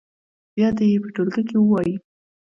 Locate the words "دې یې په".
0.77-1.09